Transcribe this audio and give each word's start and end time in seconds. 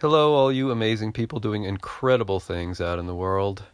Hello, 0.00 0.32
all 0.32 0.50
you 0.50 0.70
amazing 0.70 1.12
people 1.12 1.40
doing 1.40 1.64
incredible 1.64 2.40
things 2.40 2.80
out 2.80 2.98
in 2.98 3.06
the 3.06 3.14
world. 3.14 3.64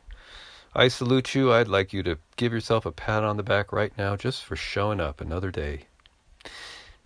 I 0.75 0.89
salute 0.89 1.37
you. 1.37 1.53
I'd 1.53 1.69
like 1.69 1.93
you 1.93 2.03
to 2.03 2.19
give 2.35 2.53
yourself 2.53 2.85
a 2.85 2.91
pat 2.91 3.23
on 3.23 3.37
the 3.37 3.45
back 3.45 3.73
right 3.73 3.97
now 3.97 4.17
just 4.17 4.45
for 4.45 4.57
showing 4.57 4.99
up 4.99 5.21
another 5.21 5.53
day. 5.53 5.83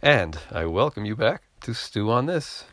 And 0.01 0.39
I 0.51 0.65
welcome 0.65 1.05
you 1.05 1.17
back 1.17 1.43
to 1.61 1.75
Stew 1.75 2.11
on 2.11 2.25
This. 2.25 2.65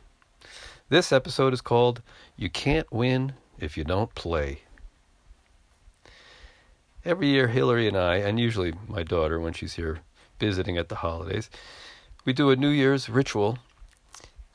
This 0.88 1.12
episode 1.12 1.52
is 1.52 1.60
called 1.60 2.02
You 2.38 2.50
Can't 2.50 2.90
Win 2.94 3.34
If 3.60 3.76
You 3.76 3.84
Don't 3.84 4.16
Play. 4.16 4.62
Every 7.04 7.28
year, 7.28 7.50
Hillary 7.50 7.90
and 7.90 7.98
I, 7.98 8.20
and 8.20 8.40
usually 8.40 8.74
my 8.88 9.04
daughter 9.04 9.38
when 9.38 9.52
she's 9.52 9.74
here 9.74 10.00
visiting 10.40 10.78
at 10.78 10.88
the 10.88 10.96
holidays, 10.96 11.50
we 12.24 12.32
do 12.32 12.52
a 12.52 12.56
New 12.56 12.70
Year's 12.70 13.10
ritual 13.10 13.60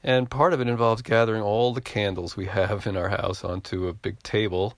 and 0.03 0.31
part 0.31 0.53
of 0.53 0.61
it 0.61 0.69
involves 0.69 1.03
gathering 1.03 1.43
all 1.43 1.73
the 1.73 1.81
candles 1.81 2.37
we 2.37 2.47
have 2.47 2.87
in 2.87 2.97
our 2.97 3.09
house 3.11 3.45
onto 3.45 3.89
a 3.89 3.93
big 3.93 4.23
table. 4.23 4.75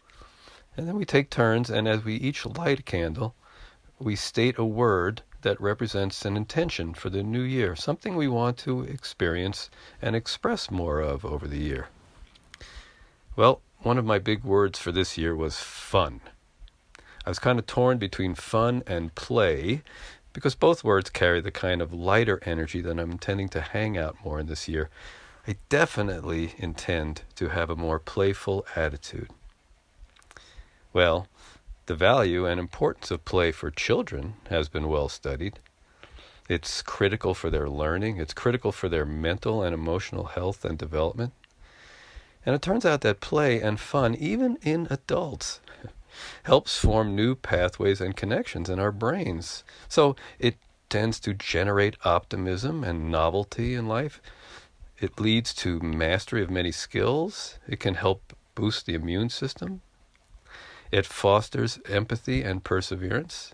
And 0.76 0.88
then 0.88 0.96
we 0.96 1.04
take 1.04 1.30
turns, 1.30 1.70
and 1.70 1.86
as 1.86 2.04
we 2.04 2.14
each 2.16 2.44
light 2.44 2.80
a 2.80 2.82
candle, 2.82 3.34
we 3.98 4.16
state 4.16 4.58
a 4.58 4.64
word 4.64 5.22
that 5.42 5.60
represents 5.60 6.24
an 6.24 6.36
intention 6.36 6.94
for 6.94 7.10
the 7.10 7.22
new 7.22 7.42
year, 7.42 7.76
something 7.76 8.16
we 8.16 8.28
want 8.28 8.56
to 8.58 8.82
experience 8.82 9.70
and 10.02 10.16
express 10.16 10.70
more 10.70 11.00
of 11.00 11.24
over 11.24 11.46
the 11.46 11.58
year. 11.58 11.88
Well, 13.36 13.60
one 13.80 13.98
of 13.98 14.04
my 14.04 14.18
big 14.18 14.42
words 14.42 14.78
for 14.78 14.90
this 14.90 15.18
year 15.18 15.36
was 15.36 15.58
fun. 15.58 16.20
I 17.26 17.30
was 17.30 17.38
kind 17.38 17.58
of 17.58 17.66
torn 17.66 17.98
between 17.98 18.34
fun 18.34 18.82
and 18.86 19.14
play 19.14 19.82
because 20.34 20.54
both 20.54 20.84
words 20.84 21.08
carry 21.08 21.40
the 21.40 21.50
kind 21.50 21.80
of 21.80 21.94
lighter 21.94 22.40
energy 22.42 22.82
that 22.82 22.98
I'm 22.98 23.12
intending 23.12 23.48
to 23.50 23.62
hang 23.62 23.96
out 23.96 24.16
more 24.22 24.38
in 24.38 24.46
this 24.46 24.68
year. 24.68 24.90
I 25.48 25.56
definitely 25.70 26.54
intend 26.58 27.22
to 27.36 27.48
have 27.48 27.70
a 27.70 27.76
more 27.76 27.98
playful 27.98 28.66
attitude. 28.76 29.30
Well, 30.92 31.28
the 31.86 31.94
value 31.94 32.46
and 32.46 32.58
importance 32.58 33.10
of 33.10 33.24
play 33.24 33.52
for 33.52 33.70
children 33.70 34.34
has 34.50 34.68
been 34.68 34.88
well 34.88 35.08
studied. 35.08 35.60
It's 36.48 36.82
critical 36.82 37.32
for 37.32 37.48
their 37.48 37.68
learning, 37.68 38.18
it's 38.18 38.34
critical 38.34 38.72
for 38.72 38.88
their 38.88 39.06
mental 39.06 39.62
and 39.62 39.72
emotional 39.72 40.24
health 40.24 40.64
and 40.64 40.76
development. 40.76 41.32
And 42.44 42.54
it 42.54 42.60
turns 42.60 42.84
out 42.84 43.00
that 43.02 43.20
play 43.20 43.60
and 43.60 43.80
fun, 43.80 44.14
even 44.14 44.58
in 44.62 44.86
adults, 44.90 45.60
helps 46.44 46.76
form 46.78 47.14
new 47.14 47.34
pathways 47.34 48.00
and 48.00 48.16
connections 48.16 48.68
in 48.68 48.78
our 48.78 48.92
brains. 48.92 49.64
So 49.88 50.16
it 50.38 50.56
tends 50.88 51.18
to 51.20 51.34
generate 51.34 51.96
optimism 52.04 52.84
and 52.84 53.10
novelty 53.10 53.74
in 53.74 53.88
life. 53.88 54.20
It 54.98 55.20
leads 55.20 55.52
to 55.54 55.80
mastery 55.80 56.42
of 56.42 56.50
many 56.50 56.72
skills. 56.72 57.58
It 57.66 57.80
can 57.80 57.94
help 57.94 58.36
boost 58.54 58.86
the 58.86 58.94
immune 58.94 59.28
system. 59.28 59.80
It 60.92 61.06
fosters 61.06 61.80
empathy 61.88 62.42
and 62.42 62.62
perseverance. 62.62 63.52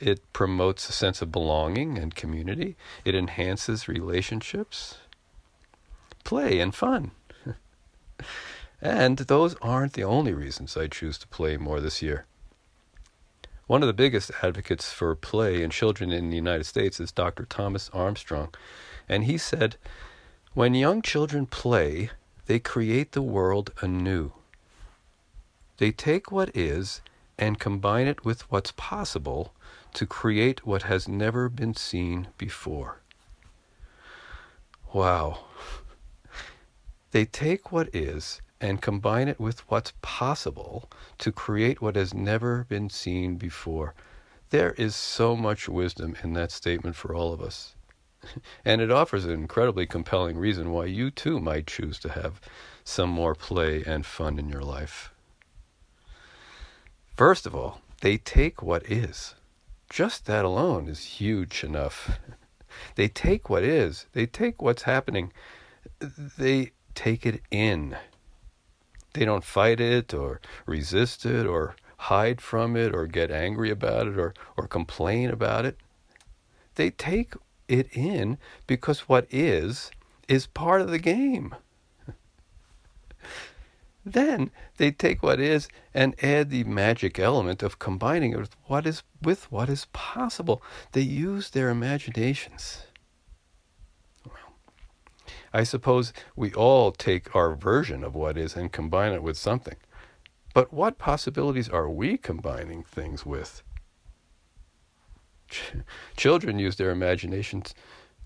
It 0.00 0.32
promotes 0.32 0.88
a 0.88 0.92
sense 0.92 1.22
of 1.22 1.32
belonging 1.32 1.98
and 1.98 2.14
community. 2.14 2.76
It 3.04 3.14
enhances 3.14 3.88
relationships. 3.88 4.98
Play 6.24 6.60
and 6.60 6.74
fun. 6.74 7.12
And 8.80 9.18
those 9.18 9.56
aren't 9.56 9.94
the 9.94 10.04
only 10.04 10.32
reasons 10.32 10.76
I 10.76 10.86
choose 10.86 11.18
to 11.18 11.28
play 11.28 11.56
more 11.56 11.80
this 11.80 12.00
year. 12.00 12.26
One 13.66 13.82
of 13.82 13.86
the 13.86 13.92
biggest 13.92 14.30
advocates 14.42 14.92
for 14.92 15.14
play 15.14 15.62
in 15.62 15.70
children 15.70 16.10
in 16.10 16.30
the 16.30 16.36
United 16.36 16.64
States 16.64 17.00
is 17.00 17.12
Dr. 17.12 17.44
Thomas 17.44 17.90
Armstrong. 17.92 18.54
And 19.08 19.24
he 19.24 19.36
said, 19.36 19.76
When 20.54 20.74
young 20.74 21.02
children 21.02 21.44
play, 21.46 22.10
they 22.46 22.58
create 22.58 23.12
the 23.12 23.22
world 23.22 23.72
anew. 23.82 24.32
They 25.76 25.90
take 25.90 26.32
what 26.32 26.56
is 26.56 27.02
and 27.38 27.60
combine 27.60 28.06
it 28.06 28.24
with 28.24 28.50
what's 28.50 28.72
possible 28.72 29.52
to 29.94 30.06
create 30.06 30.66
what 30.66 30.84
has 30.84 31.06
never 31.06 31.48
been 31.48 31.74
seen 31.74 32.28
before. 32.38 33.00
Wow. 34.92 35.40
They 37.10 37.24
take 37.24 37.72
what 37.72 37.88
is 37.94 38.42
and 38.60 38.82
combine 38.82 39.28
it 39.28 39.38
with 39.38 39.68
what's 39.70 39.92
possible 40.02 40.90
to 41.18 41.32
create 41.32 41.80
what 41.80 41.96
has 41.96 42.12
never 42.12 42.64
been 42.64 42.90
seen 42.90 43.36
before. 43.36 43.94
There 44.50 44.72
is 44.72 44.96
so 44.96 45.36
much 45.36 45.68
wisdom 45.68 46.16
in 46.22 46.32
that 46.32 46.50
statement 46.50 46.96
for 46.96 47.14
all 47.14 47.32
of 47.32 47.40
us. 47.40 47.74
And 48.64 48.80
it 48.80 48.90
offers 48.90 49.24
an 49.24 49.30
incredibly 49.30 49.86
compelling 49.86 50.36
reason 50.36 50.72
why 50.72 50.86
you 50.86 51.10
too 51.10 51.38
might 51.38 51.66
choose 51.66 51.98
to 52.00 52.10
have 52.10 52.40
some 52.82 53.10
more 53.10 53.34
play 53.34 53.84
and 53.84 54.04
fun 54.04 54.38
in 54.38 54.48
your 54.48 54.62
life. 54.62 55.12
First 57.16 57.46
of 57.46 57.54
all, 57.54 57.80
they 58.00 58.16
take 58.16 58.62
what 58.62 58.90
is. 58.90 59.34
Just 59.90 60.26
that 60.26 60.44
alone 60.44 60.88
is 60.88 61.04
huge 61.04 61.64
enough. 61.64 62.18
they 62.96 63.08
take 63.08 63.48
what 63.48 63.62
is, 63.62 64.06
they 64.12 64.26
take 64.26 64.60
what's 64.62 64.82
happening, 64.82 65.32
they 66.00 66.72
take 66.94 67.24
it 67.24 67.40
in. 67.50 67.96
They 69.18 69.24
don't 69.24 69.42
fight 69.42 69.80
it 69.80 70.14
or 70.14 70.40
resist 70.64 71.26
it 71.26 71.44
or 71.44 71.74
hide 71.96 72.40
from 72.40 72.76
it 72.76 72.94
or 72.94 73.08
get 73.08 73.32
angry 73.32 73.68
about 73.68 74.06
it 74.06 74.16
or, 74.16 74.32
or 74.56 74.68
complain 74.68 75.28
about 75.28 75.66
it. 75.66 75.76
They 76.76 76.90
take 76.90 77.34
it 77.66 77.88
in 77.96 78.38
because 78.68 79.08
what 79.08 79.26
is, 79.28 79.90
is 80.28 80.46
part 80.46 80.82
of 80.82 80.92
the 80.92 81.00
game. 81.00 81.56
then 84.06 84.52
they 84.76 84.92
take 84.92 85.20
what 85.20 85.40
is 85.40 85.66
and 85.92 86.14
add 86.22 86.50
the 86.50 86.62
magic 86.62 87.18
element 87.18 87.64
of 87.64 87.80
combining 87.80 88.34
it 88.34 88.38
with 88.38 88.54
what 88.66 88.86
is 88.86 89.02
with 89.20 89.50
what 89.50 89.68
is 89.68 89.88
possible. 89.92 90.62
They 90.92 91.00
use 91.00 91.50
their 91.50 91.70
imaginations. 91.70 92.84
I 95.52 95.64
suppose 95.64 96.12
we 96.36 96.52
all 96.54 96.92
take 96.92 97.34
our 97.34 97.54
version 97.54 98.04
of 98.04 98.14
what 98.14 98.38
is 98.38 98.56
and 98.56 98.72
combine 98.72 99.12
it 99.12 99.22
with 99.22 99.36
something. 99.36 99.76
But 100.54 100.72
what 100.72 100.98
possibilities 100.98 101.68
are 101.68 101.88
we 101.88 102.16
combining 102.16 102.82
things 102.82 103.24
with? 103.24 103.62
Ch- 105.48 105.74
children 106.16 106.58
use 106.58 106.76
their 106.76 106.90
imaginations 106.90 107.74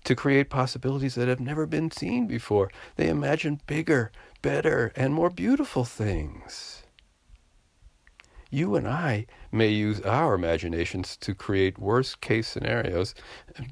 to 0.03 0.15
create 0.15 0.49
possibilities 0.49 1.15
that 1.15 1.27
have 1.27 1.39
never 1.39 1.65
been 1.65 1.91
seen 1.91 2.27
before. 2.27 2.71
They 2.95 3.09
imagine 3.09 3.61
bigger, 3.67 4.11
better, 4.41 4.91
and 4.95 5.13
more 5.13 5.29
beautiful 5.29 5.85
things. 5.85 6.83
You 8.49 8.75
and 8.75 8.87
I 8.87 9.25
may 9.51 9.69
use 9.69 9.99
our 10.01 10.35
imaginations 10.35 11.17
to 11.17 11.33
create 11.33 11.79
worst 11.79 12.21
case 12.21 12.47
scenarios 12.47 13.15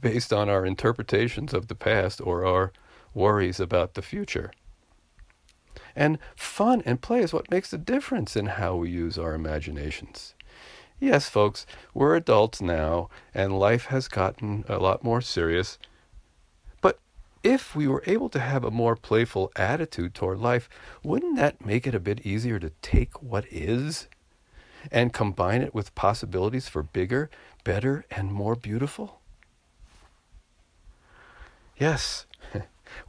based 0.01 0.33
on 0.33 0.49
our 0.49 0.65
interpretations 0.65 1.53
of 1.53 1.67
the 1.67 1.75
past 1.75 2.19
or 2.19 2.45
our 2.45 2.71
worries 3.13 3.59
about 3.59 3.93
the 3.93 4.01
future. 4.01 4.51
And 5.95 6.19
fun 6.35 6.81
and 6.85 7.01
play 7.01 7.19
is 7.19 7.33
what 7.33 7.51
makes 7.51 7.71
the 7.71 7.77
difference 7.77 8.35
in 8.35 8.45
how 8.45 8.75
we 8.75 8.89
use 8.89 9.17
our 9.17 9.33
imaginations. 9.33 10.35
Yes, 10.99 11.27
folks, 11.27 11.65
we're 11.93 12.15
adults 12.15 12.61
now, 12.61 13.09
and 13.33 13.57
life 13.57 13.85
has 13.85 14.07
gotten 14.07 14.63
a 14.69 14.77
lot 14.77 15.03
more 15.03 15.19
serious. 15.19 15.79
But 16.79 16.99
if 17.43 17.75
we 17.75 17.87
were 17.87 18.03
able 18.05 18.29
to 18.29 18.39
have 18.39 18.63
a 18.63 18.71
more 18.71 18.95
playful 18.95 19.51
attitude 19.55 20.13
toward 20.13 20.39
life, 20.39 20.69
wouldn't 21.03 21.37
that 21.37 21.65
make 21.65 21.87
it 21.87 21.95
a 21.95 21.99
bit 21.99 22.25
easier 22.25 22.59
to 22.59 22.71
take 22.81 23.21
what 23.21 23.45
is 23.51 24.07
and 24.91 25.13
combine 25.13 25.61
it 25.61 25.73
with 25.73 25.95
possibilities 25.95 26.67
for 26.67 26.83
bigger, 26.83 27.29
better, 27.63 28.05
and 28.11 28.31
more 28.31 28.55
beautiful? 28.55 29.21
Yes, 31.77 32.27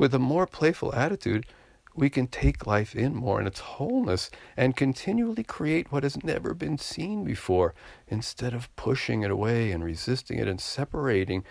with 0.02 0.12
a 0.12 0.18
more 0.18 0.48
playful 0.48 0.92
attitude, 0.96 1.46
we 1.94 2.10
can 2.10 2.26
take 2.26 2.66
life 2.66 2.96
in 2.96 3.14
more 3.14 3.40
in 3.40 3.46
its 3.46 3.60
wholeness 3.60 4.32
and 4.56 4.76
continually 4.76 5.44
create 5.44 5.92
what 5.92 6.02
has 6.02 6.24
never 6.24 6.54
been 6.54 6.76
seen 6.76 7.22
before 7.22 7.72
instead 8.08 8.52
of 8.52 8.74
pushing 8.74 9.22
it 9.22 9.30
away 9.30 9.70
and 9.70 9.84
resisting 9.84 10.40
it 10.40 10.48
and 10.48 10.60
separating. 10.60 11.44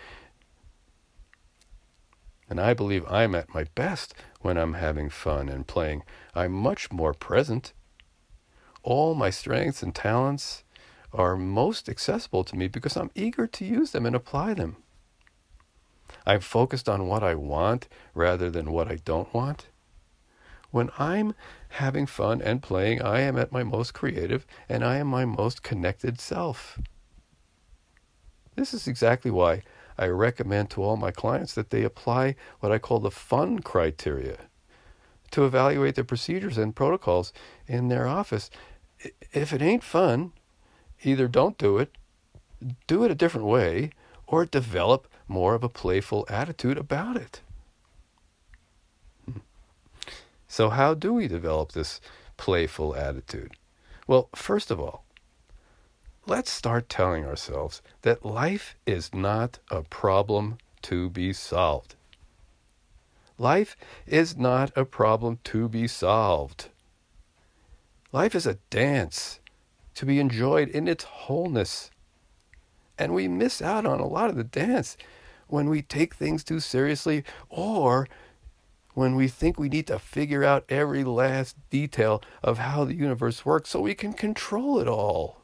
And 2.50 2.60
I 2.60 2.74
believe 2.74 3.06
I'm 3.08 3.34
at 3.34 3.54
my 3.54 3.64
best 3.74 4.12
when 4.42 4.58
I'm 4.58 4.74
having 4.74 5.08
fun 5.08 5.48
and 5.48 5.66
playing. 5.66 6.02
I'm 6.34 6.52
much 6.52 6.92
more 6.92 7.14
present. 7.14 7.72
All 8.82 9.14
my 9.14 9.30
strengths 9.30 9.82
and 9.82 9.94
talents 9.94 10.62
are 11.10 11.36
most 11.36 11.88
accessible 11.88 12.44
to 12.44 12.56
me 12.56 12.68
because 12.68 12.98
I'm 12.98 13.10
eager 13.14 13.46
to 13.46 13.64
use 13.64 13.92
them 13.92 14.04
and 14.04 14.14
apply 14.14 14.52
them. 14.52 14.76
I'm 16.26 16.40
focused 16.40 16.88
on 16.88 17.06
what 17.06 17.22
I 17.22 17.34
want 17.34 17.88
rather 18.14 18.50
than 18.50 18.72
what 18.72 18.88
I 18.88 18.96
don't 19.04 19.32
want. 19.34 19.66
When 20.70 20.90
I'm 20.98 21.34
having 21.70 22.06
fun 22.06 22.40
and 22.40 22.62
playing, 22.62 23.02
I 23.02 23.20
am 23.20 23.36
at 23.36 23.52
my 23.52 23.62
most 23.62 23.92
creative 23.92 24.46
and 24.68 24.84
I 24.84 24.96
am 24.96 25.06
my 25.06 25.24
most 25.24 25.62
connected 25.62 26.20
self. 26.20 26.80
This 28.56 28.72
is 28.72 28.86
exactly 28.86 29.30
why 29.30 29.62
I 29.98 30.06
recommend 30.06 30.70
to 30.70 30.82
all 30.82 30.96
my 30.96 31.10
clients 31.10 31.54
that 31.54 31.70
they 31.70 31.82
apply 31.82 32.36
what 32.60 32.72
I 32.72 32.78
call 32.78 33.00
the 33.00 33.10
fun 33.10 33.60
criteria 33.60 34.38
to 35.32 35.44
evaluate 35.44 35.94
the 35.94 36.04
procedures 36.04 36.58
and 36.58 36.76
protocols 36.76 37.32
in 37.66 37.88
their 37.88 38.06
office. 38.06 38.50
If 39.32 39.52
it 39.52 39.62
ain't 39.62 39.82
fun, 39.82 40.32
either 41.02 41.28
don't 41.28 41.58
do 41.58 41.78
it, 41.78 41.94
do 42.86 43.04
it 43.04 43.10
a 43.10 43.16
different 43.16 43.46
way, 43.46 43.90
or 44.26 44.46
develop 44.46 45.08
more 45.32 45.54
of 45.54 45.64
a 45.64 45.68
playful 45.68 46.26
attitude 46.28 46.78
about 46.78 47.16
it. 47.16 47.40
Hmm. 49.24 49.38
So, 50.46 50.68
how 50.68 50.94
do 50.94 51.14
we 51.14 51.26
develop 51.26 51.72
this 51.72 52.00
playful 52.36 52.94
attitude? 52.94 53.52
Well, 54.06 54.28
first 54.34 54.70
of 54.70 54.78
all, 54.78 55.04
let's 56.26 56.50
start 56.50 56.88
telling 56.88 57.24
ourselves 57.24 57.80
that 58.02 58.26
life 58.26 58.76
is 58.86 59.14
not 59.14 59.58
a 59.70 59.82
problem 59.82 60.58
to 60.82 61.08
be 61.08 61.32
solved. 61.32 61.94
Life 63.38 63.76
is 64.06 64.36
not 64.36 64.70
a 64.76 64.84
problem 64.84 65.38
to 65.44 65.68
be 65.68 65.88
solved. 65.88 66.68
Life 68.12 68.34
is 68.34 68.46
a 68.46 68.58
dance 68.68 69.40
to 69.94 70.04
be 70.04 70.20
enjoyed 70.20 70.68
in 70.68 70.86
its 70.86 71.04
wholeness. 71.04 71.90
And 72.98 73.14
we 73.14 73.26
miss 73.28 73.62
out 73.62 73.86
on 73.86 74.00
a 74.00 74.06
lot 74.06 74.30
of 74.30 74.36
the 74.36 74.44
dance 74.44 74.96
when 75.52 75.68
we 75.68 75.82
take 75.82 76.14
things 76.14 76.42
too 76.42 76.58
seriously 76.58 77.22
or 77.50 78.08
when 78.94 79.14
we 79.14 79.28
think 79.28 79.58
we 79.58 79.68
need 79.68 79.86
to 79.86 79.98
figure 79.98 80.42
out 80.42 80.64
every 80.68 81.04
last 81.04 81.56
detail 81.68 82.22
of 82.42 82.58
how 82.58 82.84
the 82.84 82.94
universe 82.94 83.44
works 83.44 83.70
so 83.70 83.80
we 83.80 83.94
can 83.94 84.14
control 84.14 84.78
it 84.78 84.88
all. 84.88 85.42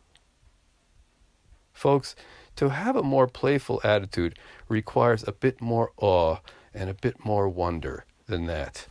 Folks, 1.72 2.16
to 2.56 2.70
have 2.70 2.96
a 2.96 3.02
more 3.02 3.26
playful 3.26 3.80
attitude 3.84 4.38
requires 4.68 5.22
a 5.28 5.32
bit 5.32 5.60
more 5.60 5.92
awe 5.98 6.38
and 6.72 6.88
a 6.88 6.94
bit 6.94 7.24
more 7.24 7.48
wonder 7.48 8.04
than 8.26 8.46
that. 8.46 8.86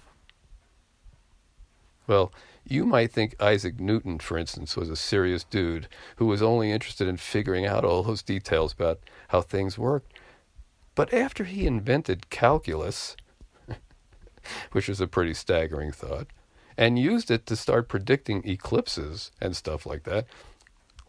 Well, 2.05 2.31
you 2.63 2.85
might 2.85 3.11
think 3.11 3.35
Isaac 3.41 3.79
Newton, 3.79 4.19
for 4.19 4.37
instance, 4.37 4.77
was 4.77 4.89
a 4.89 4.95
serious 4.95 5.43
dude 5.43 5.87
who 6.17 6.27
was 6.27 6.41
only 6.41 6.71
interested 6.71 7.07
in 7.07 7.17
figuring 7.17 7.65
out 7.65 7.83
all 7.83 8.03
those 8.03 8.21
details 8.21 8.71
about 8.71 8.99
how 9.29 9.41
things 9.41 9.77
worked. 9.77 10.13
But 10.97 11.13
after 11.13 11.43
he 11.43 11.67
invented 11.67 12.31
calculus, 12.31 13.15
which 14.71 14.89
is 14.89 14.99
a 14.99 15.05
pretty 15.05 15.35
staggering 15.35 15.91
thought, 15.91 16.25
and 16.75 16.97
used 16.97 17.29
it 17.29 17.45
to 17.45 17.55
start 17.55 17.87
predicting 17.87 18.41
eclipses 18.43 19.31
and 19.39 19.55
stuff 19.55 19.85
like 19.85 20.05
that, 20.05 20.25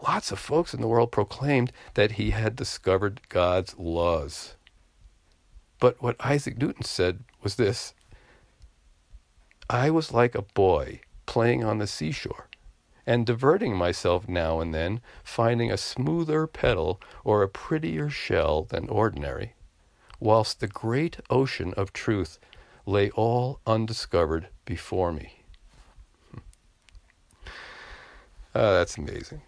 lots 0.07 0.31
of 0.31 0.39
folks 0.39 0.75
in 0.75 0.83
the 0.83 0.89
world 0.89 1.11
proclaimed 1.11 1.73
that 1.95 2.13
he 2.13 2.33
had 2.33 2.55
discovered 2.55 3.31
God's 3.31 3.79
laws. 3.79 4.57
But 5.81 6.03
what 6.03 6.17
Isaac 6.21 6.59
Newton 6.59 6.85
said 6.85 7.21
was 7.43 7.55
this 7.55 7.95
I 9.71 9.89
was 9.89 10.13
like 10.13 10.35
a 10.35 10.43
boy 10.43 11.01
playing 11.25 11.65
on 11.65 11.79
the 11.79 11.87
seashore 11.87 12.51
and 13.07 13.25
diverting 13.25 13.75
myself 13.75 14.29
now 14.29 14.61
and 14.61 14.75
then, 14.75 15.01
finding 15.25 15.73
a 15.73 15.79
smoother 15.79 16.47
petal 16.47 17.01
or 17.25 17.43
a 17.43 17.49
prettier 17.49 18.11
shell 18.11 18.65
than 18.65 18.87
ordinary, 18.91 19.55
whilst 20.21 20.61
the 20.61 20.69
great 20.69 21.19
ocean 21.31 21.73
of 21.77 21.93
truth 21.93 22.39
lay 22.87 23.11
all 23.11 23.61
undiscovered 23.67 24.49
before 24.65 25.13
me. 25.13 25.45
Oh, 28.55 28.75
that's 28.75 28.97
amazing. 28.97 29.43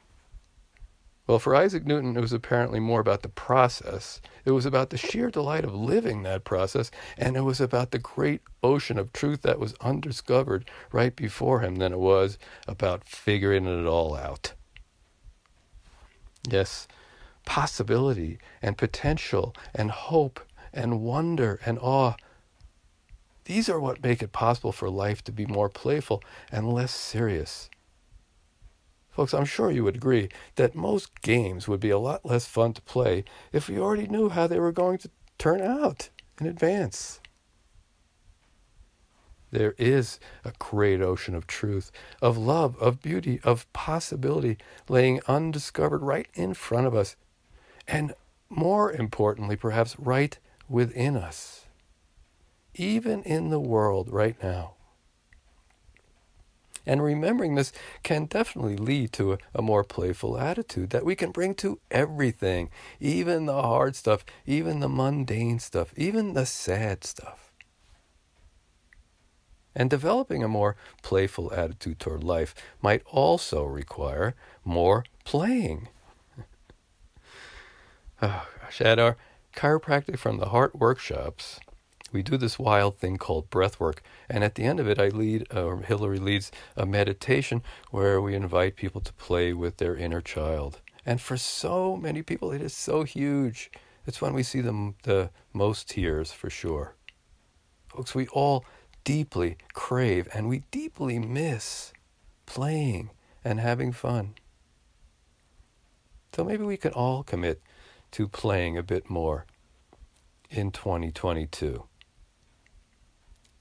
Well, 1.26 1.38
for 1.38 1.54
Isaac 1.54 1.86
Newton, 1.86 2.16
it 2.16 2.20
was 2.20 2.32
apparently 2.32 2.80
more 2.80 2.98
about 2.98 3.22
the 3.22 3.28
process. 3.28 4.20
It 4.44 4.50
was 4.50 4.66
about 4.66 4.90
the 4.90 4.98
sheer 4.98 5.30
delight 5.30 5.64
of 5.64 5.72
living 5.72 6.24
that 6.24 6.42
process, 6.42 6.90
and 7.16 7.36
it 7.36 7.42
was 7.42 7.60
about 7.60 7.92
the 7.92 8.00
great 8.00 8.42
ocean 8.64 8.98
of 8.98 9.12
truth 9.12 9.42
that 9.42 9.60
was 9.60 9.74
undiscovered 9.80 10.68
right 10.90 11.14
before 11.14 11.60
him 11.60 11.76
than 11.76 11.92
it 11.92 12.00
was 12.00 12.36
about 12.66 13.04
figuring 13.04 13.66
it 13.66 13.86
all 13.86 14.16
out. 14.16 14.54
Yes, 16.48 16.88
possibility 17.46 18.38
and 18.60 18.76
potential 18.76 19.54
and 19.72 19.92
hope 19.92 20.40
and 20.72 21.00
wonder 21.00 21.60
and 21.64 21.78
awe. 21.80 22.14
These 23.44 23.68
are 23.68 23.80
what 23.80 24.02
make 24.02 24.22
it 24.22 24.32
possible 24.32 24.72
for 24.72 24.88
life 24.88 25.24
to 25.24 25.32
be 25.32 25.46
more 25.46 25.68
playful 25.68 26.22
and 26.52 26.72
less 26.72 26.94
serious. 26.94 27.68
Folks, 29.10 29.34
I'm 29.34 29.44
sure 29.44 29.70
you 29.70 29.84
would 29.84 29.96
agree 29.96 30.28
that 30.54 30.74
most 30.74 31.20
games 31.20 31.66
would 31.66 31.80
be 31.80 31.90
a 31.90 31.98
lot 31.98 32.24
less 32.24 32.46
fun 32.46 32.72
to 32.74 32.82
play 32.82 33.24
if 33.52 33.68
we 33.68 33.78
already 33.78 34.06
knew 34.06 34.28
how 34.28 34.46
they 34.46 34.60
were 34.60 34.72
going 34.72 34.98
to 34.98 35.10
turn 35.36 35.60
out 35.60 36.10
in 36.40 36.46
advance. 36.46 37.20
There 39.50 39.74
is 39.78 40.20
a 40.44 40.52
great 40.58 41.00
ocean 41.00 41.34
of 41.34 41.46
truth, 41.46 41.90
of 42.22 42.38
love, 42.38 42.76
of 42.78 43.02
beauty, 43.02 43.40
of 43.42 43.70
possibility 43.72 44.58
laying 44.88 45.20
undiscovered 45.26 46.02
right 46.02 46.28
in 46.34 46.54
front 46.54 46.86
of 46.86 46.94
us, 46.94 47.16
and 47.88 48.14
more 48.48 48.92
importantly, 48.92 49.56
perhaps 49.56 49.98
right 49.98 50.38
within 50.70 51.16
us, 51.16 51.66
even 52.74 53.22
in 53.24 53.50
the 53.50 53.60
world 53.60 54.08
right 54.10 54.40
now. 54.40 54.74
And 56.86 57.02
remembering 57.02 57.56
this 57.56 57.72
can 58.02 58.24
definitely 58.24 58.76
lead 58.76 59.12
to 59.14 59.34
a, 59.34 59.38
a, 59.54 59.60
more 59.60 59.84
playful 59.84 60.38
attitude 60.38 60.90
that 60.90 61.04
we 61.04 61.14
can 61.14 61.30
bring 61.30 61.54
to 61.56 61.78
everything, 61.90 62.70
even 63.00 63.44
the 63.44 63.60
hard 63.60 63.96
stuff, 63.96 64.24
even 64.46 64.80
the 64.80 64.88
mundane 64.88 65.58
stuff, 65.58 65.92
even 65.96 66.32
the 66.32 66.46
sad 66.46 67.04
stuff. 67.04 67.52
And 69.74 69.90
developing 69.90 70.42
a 70.42 70.48
more 70.48 70.76
playful 71.02 71.52
attitude 71.52 71.98
toward 71.98 72.24
life 72.24 72.54
might 72.80 73.02
also 73.06 73.64
require 73.64 74.34
more 74.64 75.04
playing. 75.24 75.88
oh 78.22 78.48
gosh, 78.62 78.80
at 78.80 78.98
our 78.98 79.16
chiropractic 79.54 80.18
from 80.18 80.38
the 80.38 80.48
heart 80.50 80.74
workshops, 80.76 81.60
we 82.12 82.22
do 82.22 82.36
this 82.36 82.58
wild 82.58 82.98
thing 82.98 83.16
called 83.18 83.50
breath 83.50 83.78
work. 83.78 84.02
And 84.28 84.42
at 84.42 84.54
the 84.56 84.64
end 84.64 84.80
of 84.80 84.88
it, 84.88 84.98
I 84.98 85.08
lead, 85.08 85.46
or 85.54 85.80
Hillary 85.82 86.18
leads, 86.18 86.50
a 86.76 86.84
meditation 86.86 87.62
where 87.90 88.20
we 88.20 88.34
invite 88.34 88.76
people 88.76 89.00
to 89.00 89.12
play 89.12 89.52
with 89.52 89.76
their 89.76 89.96
inner 89.96 90.20
child. 90.20 90.80
And 91.06 91.20
for 91.20 91.36
so 91.36 91.96
many 91.96 92.22
people, 92.22 92.52
it 92.52 92.62
is 92.62 92.74
so 92.74 93.04
huge. 93.04 93.70
It's 94.06 94.20
when 94.20 94.34
we 94.34 94.42
see 94.42 94.60
the, 94.60 94.94
the 95.04 95.30
most 95.52 95.88
tears, 95.88 96.32
for 96.32 96.50
sure. 96.50 96.94
Folks, 97.88 98.14
we 98.14 98.26
all 98.28 98.64
deeply 99.04 99.56
crave 99.72 100.28
and 100.34 100.48
we 100.48 100.62
deeply 100.70 101.18
miss 101.18 101.92
playing 102.46 103.10
and 103.44 103.60
having 103.60 103.92
fun. 103.92 104.34
So 106.34 106.44
maybe 106.44 106.64
we 106.64 106.76
can 106.76 106.92
all 106.92 107.22
commit 107.22 107.60
to 108.12 108.28
playing 108.28 108.76
a 108.76 108.82
bit 108.82 109.08
more 109.08 109.46
in 110.50 110.70
2022. 110.70 111.84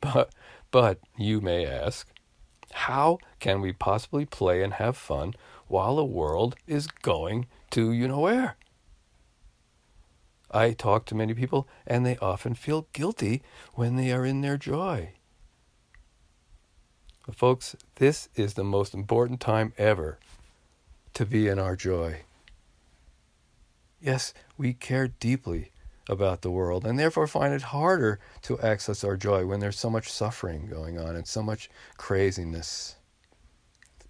But, 0.02 0.34
but 0.72 1.00
you 1.18 1.42
may 1.42 1.66
ask, 1.66 2.08
how 2.72 3.20
can 3.40 3.62
we 3.62 3.74
possibly 3.74 4.26
play 4.26 4.64
and 4.64 4.74
have 4.74 4.96
fun 4.98 5.34
while 5.68 5.96
the 5.96 6.06
world 6.06 6.56
is 6.68 6.88
going 6.88 7.48
to 7.72 7.92
you 7.92 8.08
know 8.08 8.20
where? 8.20 8.56
I 10.52 10.72
talk 10.72 11.06
to 11.06 11.16
many 11.16 11.34
people, 11.34 11.68
and 11.86 12.06
they 12.06 12.18
often 12.18 12.56
feel 12.56 12.88
guilty 12.94 13.44
when 13.74 13.96
they 13.98 14.12
are 14.12 14.26
in 14.26 14.42
their 14.42 14.58
joy. 14.58 15.12
But 17.26 17.36
folks, 17.36 17.76
this 17.96 18.30
is 18.36 18.56
the 18.56 18.64
most 18.64 18.96
important 18.96 19.40
time 19.40 19.74
ever 19.78 20.18
to 21.14 21.26
be 21.26 21.48
in 21.48 21.60
our 21.60 21.76
joy. 21.76 22.22
Yes, 24.02 24.34
we 24.58 24.74
care 24.74 25.10
deeply 25.10 25.72
about 26.08 26.42
the 26.42 26.52
world 26.52 26.86
and 26.86 26.98
therefore 26.98 27.28
find 27.28 27.54
it 27.54 27.62
harder 27.62 28.20
to 28.44 28.60
access 28.60 29.04
our 29.04 29.18
joy 29.18 29.46
when 29.46 29.60
there's 29.60 29.78
so 29.78 29.90
much 29.90 30.12
suffering 30.12 30.68
going 30.68 30.98
on 30.98 31.16
and 31.16 31.28
so 31.28 31.44
much 31.44 31.70
craziness. 31.98 32.96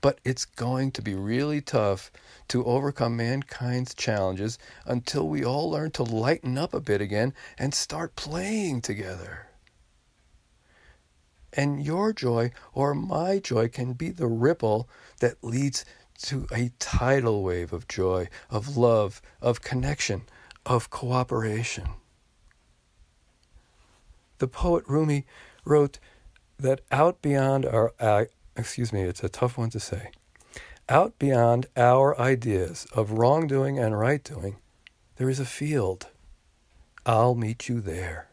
But 0.01 0.19
it's 0.23 0.45
going 0.45 0.91
to 0.91 1.01
be 1.01 1.13
really 1.13 1.59
tough 1.59 2.11
to 2.49 2.63
overcome 2.63 3.17
mankind's 3.17 3.93
challenges 3.93 4.57
until 4.85 5.27
we 5.27 5.43
all 5.43 5.69
learn 5.69 5.91
to 5.91 6.03
lighten 6.03 6.57
up 6.57 6.73
a 6.73 6.79
bit 6.79 7.01
again 7.01 7.33
and 7.57 7.73
start 7.73 8.15
playing 8.15 8.81
together. 8.81 9.47
And 11.51 11.83
your 11.83 12.13
joy 12.13 12.51
or 12.73 12.93
my 12.93 13.39
joy 13.39 13.67
can 13.67 13.93
be 13.93 14.11
the 14.11 14.27
ripple 14.27 14.87
that 15.19 15.43
leads 15.43 15.83
to 16.23 16.47
a 16.51 16.71
tidal 16.79 17.43
wave 17.43 17.73
of 17.73 17.87
joy, 17.87 18.27
of 18.49 18.77
love, 18.77 19.21
of 19.41 19.61
connection, 19.61 20.23
of 20.65 20.89
cooperation. 20.89 21.87
The 24.39 24.47
poet 24.47 24.83
Rumi 24.87 25.25
wrote 25.65 25.99
that 26.57 26.81
out 26.91 27.21
beyond 27.21 27.65
our, 27.65 27.93
uh, 27.99 28.25
excuse 28.55 28.91
me, 28.93 29.01
it's 29.03 29.23
a 29.23 29.29
tough 29.29 29.57
one 29.57 29.69
to 29.71 29.79
say, 29.79 30.11
out 30.87 31.17
beyond 31.19 31.67
our 31.77 32.19
ideas 32.19 32.87
of 32.93 33.11
wrongdoing 33.11 33.79
and 33.79 33.97
right 33.99 34.23
doing, 34.23 34.57
there 35.17 35.29
is 35.29 35.39
a 35.39 35.45
field. 35.45 36.07
I'll 37.05 37.35
meet 37.35 37.69
you 37.69 37.81
there. 37.81 38.27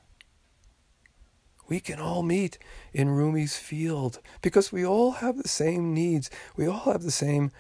we 1.69 1.81
can 1.81 1.99
all 2.00 2.23
meet 2.23 2.59
in 2.93 3.09
Rumi's 3.11 3.57
field 3.57 4.21
because 4.43 4.73
we 4.73 4.85
all 4.85 5.12
have 5.12 5.43
the 5.43 5.49
same 5.49 5.93
needs. 5.93 6.31
We 6.57 6.66
all 6.66 6.93
have 6.93 7.02
the 7.02 7.11
same 7.11 7.50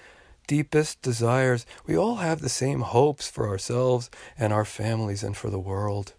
deepest 0.46 1.02
desires. 1.02 1.66
We 1.86 1.96
all 1.96 2.16
have 2.16 2.40
the 2.40 2.48
same 2.48 2.80
hopes 2.80 3.28
for 3.28 3.48
ourselves 3.48 4.10
and 4.38 4.52
our 4.52 4.64
families 4.64 5.22
and 5.22 5.36
for 5.36 5.50
the 5.50 5.58
world. 5.58 6.14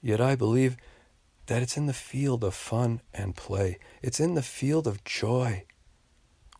Yet 0.00 0.20
I 0.20 0.34
believe 0.34 0.76
that 1.46 1.62
it's 1.62 1.76
in 1.76 1.86
the 1.86 1.92
field 1.92 2.44
of 2.44 2.54
fun 2.54 3.00
and 3.12 3.36
play, 3.36 3.78
it's 4.02 4.20
in 4.20 4.34
the 4.34 4.42
field 4.42 4.86
of 4.86 5.04
joy 5.04 5.64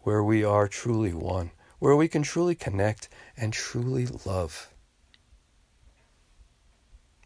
where 0.02 0.23
we 0.23 0.45
are 0.45 0.67
truly 0.67 1.14
one, 1.14 1.50
where 1.79 1.97
we 1.97 2.09
can 2.09 2.23
truly 2.23 2.55
connect 2.55 3.09
and 3.37 3.52
truly 3.52 4.07
love. 4.26 4.73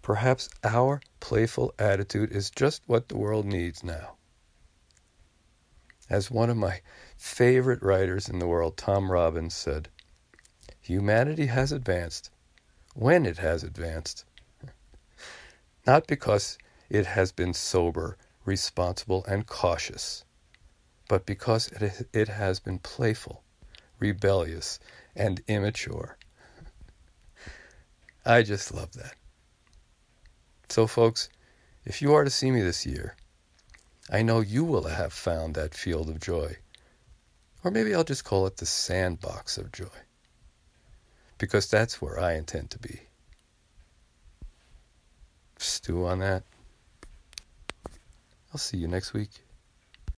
Perhaps 0.03 0.49
our 0.63 1.01
playful 1.21 1.75
attitude 1.79 2.31
is 2.31 2.51
just 2.51 2.83
what 2.87 3.09
the 3.09 3.17
world 3.17 3.45
needs 3.45 3.83
now. 3.83 4.17
As 6.09 6.31
one 6.31 6.51
of 6.51 6.57
my 6.57 6.81
favorite 7.17 7.83
writers 7.83 8.29
in 8.29 8.39
the 8.39 8.47
world, 8.47 8.77
Tom 8.77 9.11
Robbins, 9.11 9.55
said, 9.55 9.89
Humanity 10.81 11.47
has 11.47 11.73
advanced 11.73 12.31
when 12.95 13.27
it 13.27 13.39
has 13.39 13.63
advanced. 13.63 14.25
Not 15.87 16.07
because 16.07 16.59
it 16.89 17.07
has 17.07 17.33
been 17.33 17.53
sober, 17.55 18.17
responsible, 18.45 19.25
and 19.27 19.47
cautious, 19.47 20.25
but 21.09 21.27
because 21.27 21.69
it, 22.13 22.29
has 22.29 22.61
been 22.61 22.79
playful, 22.79 23.43
rebellious, 23.99 24.79
and 25.15 25.43
immature. 25.49 26.17
I 28.25 28.43
just 28.43 28.73
love 28.73 28.93
that. 28.93 29.15
So, 30.69 30.87
folks, 30.87 31.29
if 31.85 32.03
you 32.03 32.15
are 32.15 32.25
to 32.25 32.31
see 32.31 32.51
me 32.51 32.63
this 32.63 32.87
year, 32.87 33.17
I 34.11 34.23
know 34.23 34.41
you 34.41 34.65
will 34.65 34.85
have 34.85 35.13
found 35.13 35.55
that 35.55 35.75
field 35.75 36.09
of 36.09 36.21
joy. 36.21 36.57
Or 37.65 37.71
maybe 37.71 37.95
I'll 37.95 38.05
just 38.05 38.25
call 38.25 38.47
it 38.47 38.57
the 38.59 38.67
sandbox 38.67 39.59
of 39.59 39.73
joy. 39.73 39.87
Because 41.39 41.69
that's 41.69 42.01
where 42.01 42.19
I 42.21 42.35
intend 42.35 42.71
to 42.71 42.79
be. 42.79 43.01
Stew 45.59 46.07
on 46.07 46.21
that. 46.21 46.45
I'll 48.53 48.59
see 48.59 48.77
you 48.77 48.89
next 48.89 49.13
week. 49.13 49.31